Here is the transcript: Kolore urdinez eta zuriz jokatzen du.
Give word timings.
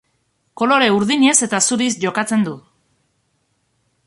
Kolore 0.61 0.87
urdinez 0.95 1.35
eta 1.49 1.61
zuriz 1.67 1.91
jokatzen 2.07 2.49
du. 2.49 2.57